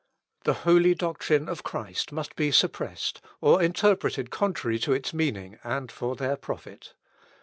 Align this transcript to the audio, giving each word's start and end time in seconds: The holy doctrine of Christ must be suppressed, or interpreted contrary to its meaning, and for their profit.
The 0.45 0.55
holy 0.65 0.95
doctrine 0.95 1.47
of 1.47 1.61
Christ 1.61 2.11
must 2.11 2.35
be 2.35 2.49
suppressed, 2.51 3.21
or 3.39 3.61
interpreted 3.61 4.31
contrary 4.31 4.79
to 4.79 4.93
its 4.93 5.13
meaning, 5.13 5.59
and 5.63 5.91
for 5.91 6.15
their 6.15 6.37
profit. 6.37 6.95